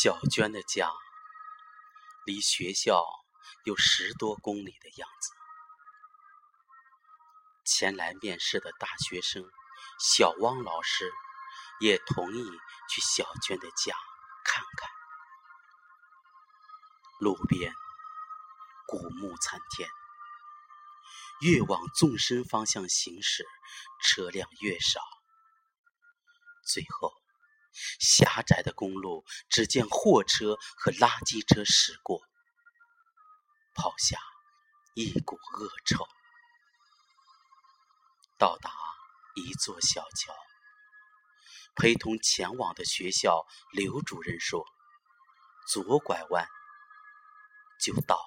[0.00, 0.92] 小娟的家
[2.24, 3.04] 离学校
[3.64, 5.32] 有十多公里的样子。
[7.64, 9.42] 前来面试的大学生
[9.98, 11.12] 小汪老师
[11.80, 12.44] 也同意
[12.88, 13.92] 去小娟的家
[14.44, 14.88] 看看。
[17.18, 17.74] 路边
[18.86, 19.90] 古木参天，
[21.40, 23.44] 越往纵深方向行驶，
[24.00, 25.00] 车辆越少。
[26.64, 27.12] 最后，
[28.00, 32.20] 狭窄的公路只见货车和垃圾车驶过，
[33.74, 34.18] 抛下
[34.94, 36.06] 一股恶臭。
[38.38, 38.70] 到达
[39.34, 40.34] 一座小桥，
[41.74, 44.64] 陪同前往的学校刘主任说
[45.68, 46.48] ：“左拐弯
[47.80, 48.22] 就到了。”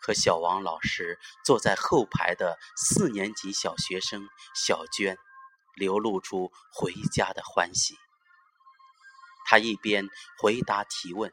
[0.00, 5.18] 和小王老师坐在后排的四年级小学生小娟，
[5.78, 7.96] 流露出回家的欢喜。
[9.46, 10.06] 他一边
[10.38, 11.32] 回答提问，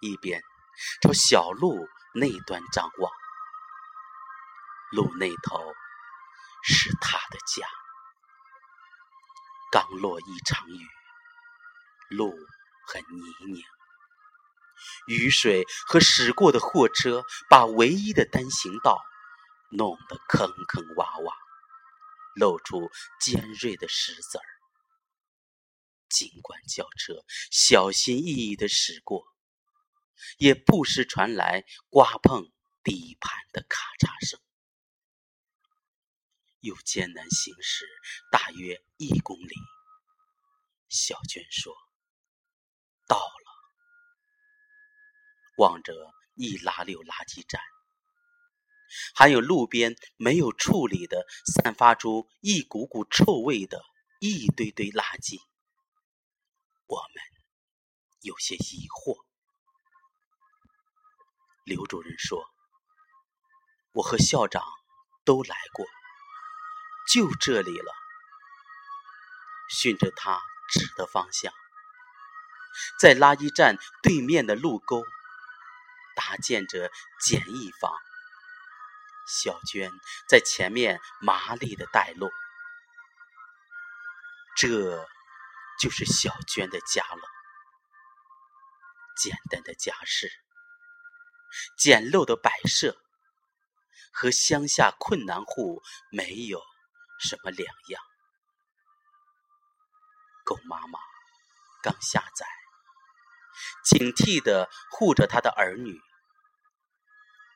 [0.00, 0.42] 一边
[1.02, 3.12] 朝小路那端张望。
[4.90, 5.60] 路那头
[6.64, 7.68] 是他的家。
[9.70, 10.88] 刚落一场雨，
[12.08, 12.32] 路
[12.88, 13.62] 很泥泞，
[15.06, 19.00] 雨水和驶过的货车把唯一的单行道
[19.70, 21.32] 弄得坑坑洼洼，
[22.36, 24.44] 露出尖锐的石子儿。
[26.08, 29.26] 尽管轿车小心翼翼地驶过，
[30.38, 32.52] 也不时传来刮碰
[32.84, 34.40] 底盘的咔嚓声。
[36.60, 37.86] 又艰难行驶
[38.30, 39.54] 大约一公里，
[40.88, 41.74] 小娟说
[43.06, 43.46] ：“到了。”
[45.58, 45.92] 望着
[46.34, 47.60] 一拉溜垃圾站，
[49.14, 53.82] 还有路边没有处理的、散发出一股股臭味的
[54.20, 55.40] 一堆堆垃圾，
[56.86, 57.22] 我们
[58.20, 59.24] 有些疑惑。
[61.64, 62.44] 刘主任说
[63.92, 64.62] ：“我和校长
[65.24, 65.84] 都来过。”
[67.12, 67.92] 就这里了。
[69.68, 71.52] 循着他指的方向，
[73.00, 75.02] 在垃圾站对面的路沟
[76.14, 77.92] 搭建着简易房。
[79.26, 79.90] 小娟
[80.28, 82.30] 在前面麻利的带路。
[84.56, 85.06] 这
[85.80, 87.22] 就是小娟的家了。
[89.16, 90.30] 简单的家事，
[91.78, 92.96] 简陋的摆设，
[94.12, 96.62] 和乡下困难户没有。
[97.18, 98.02] 什么两样？
[100.44, 100.98] 狗妈妈
[101.82, 102.46] 刚下崽，
[103.82, 105.98] 警惕的护着他的儿女。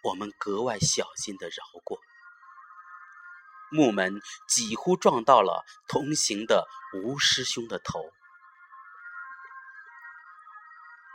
[0.03, 1.99] 我们格外小心的绕过，
[3.71, 8.11] 木门几乎撞到了同行的吴师兄的头。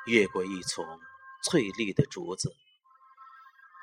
[0.06, 0.85] 越过一丛
[1.44, 2.56] 翠绿的竹子，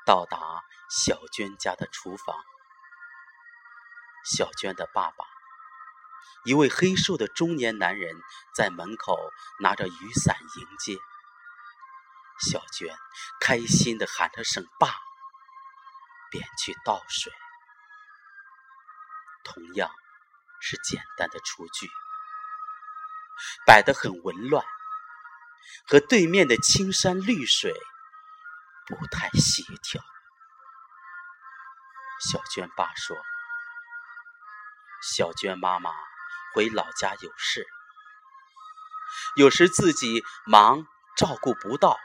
[0.05, 2.37] 到达小娟家的厨房。
[4.23, 5.25] 小娟的爸爸，
[6.45, 8.15] 一位黑瘦的中年男人，
[8.55, 9.19] 在门口
[9.59, 10.97] 拿着雨伞迎接。
[12.39, 12.97] 小娟
[13.39, 14.89] 开心的喊了声“爸”，
[16.31, 17.31] 便去倒水。
[19.43, 19.91] 同样
[20.61, 21.89] 是简单的厨具，
[23.65, 24.65] 摆得很紊乱，
[25.87, 27.73] 和对面的青山绿水
[28.87, 30.01] 不太协调。
[32.31, 33.17] 小娟爸说。
[35.05, 35.91] 小娟妈妈
[36.53, 37.67] 回老家有事，
[39.35, 41.99] 有时自己忙照顾不到。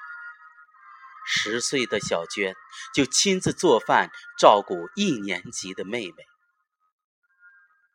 [1.31, 2.57] 十岁的小娟
[2.95, 4.09] 就亲自做饭
[4.39, 6.25] 照顾一年级的妹妹。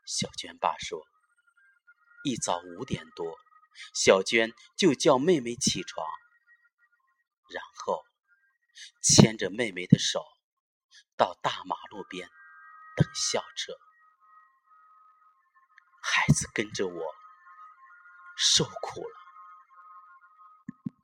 [0.06, 1.02] 小娟爸说，
[2.24, 3.36] 一早五点多，
[3.96, 6.06] 小娟就叫妹妹起床，
[7.50, 8.04] 然后
[9.02, 10.24] 牵着妹妹的手
[11.18, 12.30] 到大马路边
[12.96, 13.74] 等校车。
[16.04, 17.16] 孩子跟着我
[18.38, 19.16] 受苦了，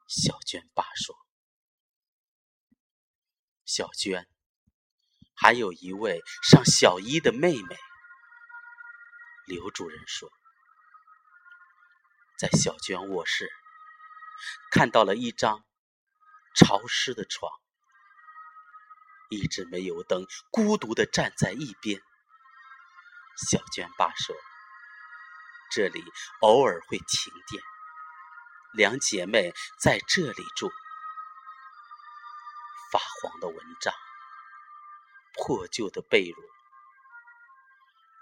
[0.07, 1.17] 小娟爸说。
[3.69, 4.27] 小娟
[5.35, 7.77] 还有一位上小一的妹妹。
[9.45, 10.27] 刘主任说，
[12.39, 13.47] 在小娟卧室
[14.71, 15.63] 看到了一张
[16.55, 17.51] 潮湿的床，
[19.29, 22.01] 一直没有灯，孤独的站在一边。
[23.51, 24.35] 小娟爸说。
[25.71, 26.03] 这里
[26.41, 27.63] 偶尔会停电，
[28.73, 30.71] 两姐妹在这里住。
[32.91, 33.93] 发黄的蚊帐，
[35.33, 36.35] 破旧的被褥，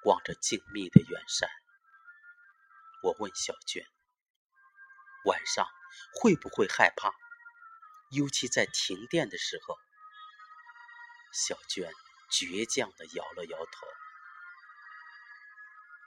[0.06, 1.50] 望着静谧的远山，
[3.02, 3.86] 我问小娟
[5.26, 5.66] ：“晚上
[6.20, 7.14] 会不会害怕？
[8.12, 9.78] 尤其在停电的时候。
[11.32, 11.92] 小娟
[12.32, 13.88] 倔强的摇了摇头。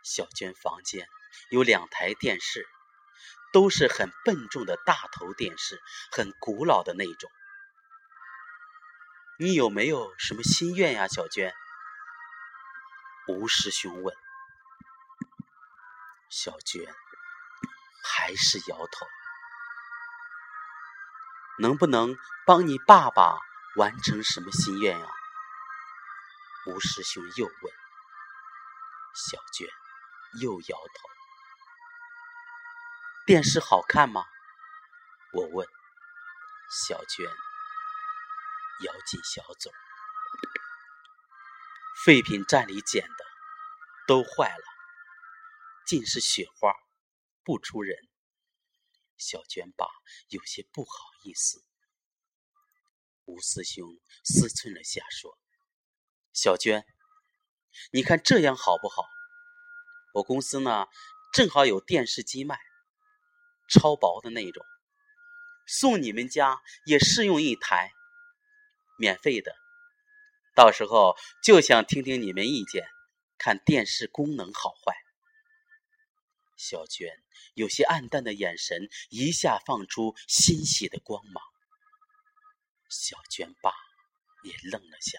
[0.02, 1.08] 小娟房间
[1.50, 2.66] 有两台电视，
[3.52, 5.80] 都是很笨重的大头电视，
[6.10, 7.30] 很古老的那种。
[9.42, 11.54] 你有没有什么心愿呀，小娟？
[13.26, 14.14] 吴师兄问。
[16.28, 16.94] 小娟
[18.04, 19.06] 还是摇头。
[21.58, 22.14] 能不能
[22.44, 23.38] 帮你爸爸
[23.76, 25.08] 完成什么心愿呀？
[26.66, 27.72] 吴师兄又问。
[29.14, 29.66] 小娟
[30.42, 31.08] 又摇头。
[33.24, 34.22] 电视好看吗？
[35.32, 35.66] 我问。
[36.86, 37.26] 小娟
[38.82, 39.72] 咬紧小嘴。
[42.04, 43.24] 废品站里捡的，
[44.06, 44.64] 都坏了，
[45.86, 46.72] 尽是雪花，
[47.44, 47.96] 不出人。
[49.18, 49.86] 小娟爸
[50.28, 50.90] 有些不好
[51.24, 51.62] 意思。
[53.26, 53.86] 吴四兄
[54.24, 55.38] 思忖了下，说
[56.32, 56.86] ：“小娟，
[57.92, 59.04] 你看这样好不好？
[60.14, 60.86] 我公司呢，
[61.34, 62.58] 正好有电视机卖，
[63.68, 64.64] 超薄的那种，
[65.66, 67.92] 送你们家也试用一台，
[69.00, 69.56] 免费的。
[70.54, 72.86] 到时候就想听听你们意见，
[73.38, 74.94] 看电视功能好坏。”
[76.58, 77.08] 小娟
[77.54, 81.42] 有些暗淡的眼神一下放出欣喜的光芒。
[82.90, 83.72] 小娟爸
[84.42, 85.18] 也愣了下。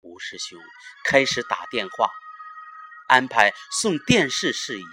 [0.00, 0.58] 吴师兄
[1.04, 2.10] 开始打电话
[3.08, 4.84] 安排送电视事宜。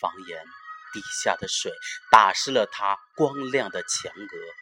[0.00, 0.42] 房檐
[0.94, 1.70] 底下的水
[2.10, 4.61] 打湿了他光亮的墙额。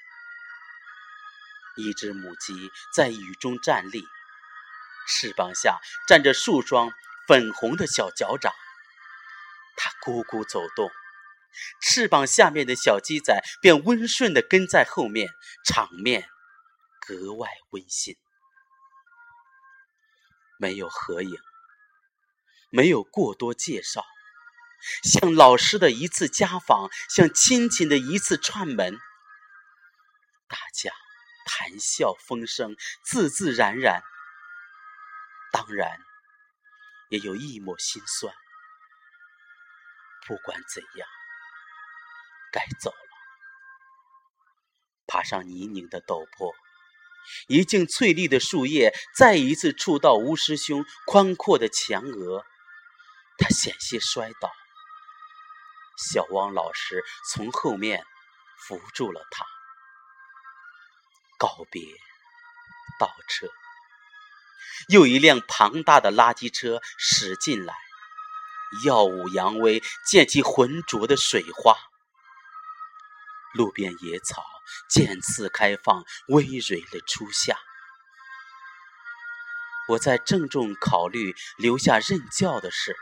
[1.77, 4.05] 一只母鸡在雨中站立，
[5.09, 6.93] 翅膀下站着数双
[7.27, 8.53] 粉红的小脚掌。
[9.77, 10.91] 它咕咕走动，
[11.81, 15.31] 翅膀下面的小鸡仔便温顺地跟在后面，
[15.65, 16.29] 场面
[17.01, 18.15] 格外温馨。
[20.59, 21.39] 没有合影，
[22.71, 24.05] 没有过多介绍，
[25.03, 28.99] 像老师的一次家访，像亲戚的一次串门，
[30.47, 30.93] 大家
[31.45, 34.03] 谈笑风生，自自然然，
[35.53, 35.99] 当然
[37.09, 38.35] 也有一抹心酸。
[40.27, 41.09] 不管怎样，
[42.53, 42.97] 该走了。
[45.07, 46.55] 爬上泥泞的陡坡，
[47.49, 52.45] 一茎翠绿的树叶再一次触到吴师兄宽阔的前额，
[53.39, 54.53] 他险些摔倒。
[56.13, 58.05] 小汪老师从后面
[58.67, 59.45] 扶住了他。
[61.41, 61.83] 告别，
[63.01, 63.49] 倒车。
[64.89, 67.75] 又一辆庞大的垃圾车驶进来。
[68.85, 71.77] 耀武扬威，溅起浑浊的水花。
[73.55, 74.45] 路边野草
[74.89, 77.59] 渐次开放，葳蕤了初夏。
[79.89, 82.95] 我在郑重考虑留下任教的事。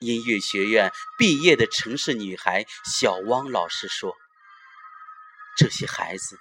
[0.00, 4.14] 音乐学院毕业的城市女孩小汪老师说
[5.56, 6.38] ：“这些孩子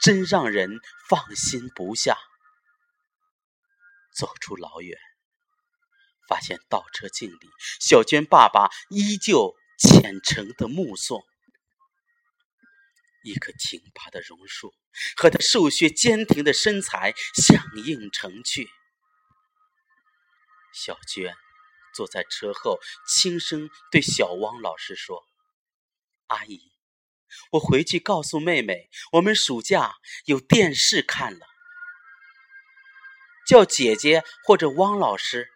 [0.00, 2.16] 真让人放心不下。”
[4.14, 4.98] 走出老远。
[6.28, 11.22] 发现倒车镜里，小娟爸爸依旧虔诚的目送。
[13.22, 14.72] 一棵挺拔的榕树
[15.16, 18.70] 和他瘦削坚挺的身材相映成趣。
[20.72, 21.34] 小娟
[21.94, 25.26] 坐在车后，轻声对小汪老师说
[26.28, 26.71] ：“阿姨，
[27.50, 31.46] 我回去告诉妹妹，我们暑假有电视看了。
[33.46, 35.48] 叫姐姐或者汪老师。”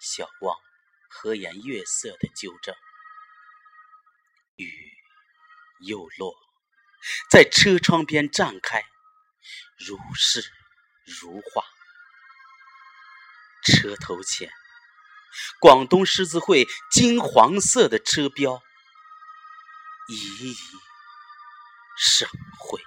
[0.00, 0.56] 小汪
[1.08, 2.74] 和颜悦色的纠正。
[4.56, 4.72] 雨
[5.80, 6.34] 又落，
[7.30, 8.84] 在车窗边绽开，
[9.78, 10.44] 如诗
[11.04, 11.64] 如画。
[13.64, 14.48] 车头前，
[15.60, 18.62] 广东狮子会金黄色的车标
[20.08, 20.78] 熠熠
[21.96, 22.85] 生辉。